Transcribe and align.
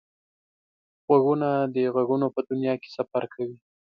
غوږونه 1.07 1.49
د 1.73 1.75
غږونو 1.95 2.27
په 2.35 2.41
دنیا 2.49 2.73
کې 2.81 2.89
سفر 2.97 3.23
کوي 3.33 3.57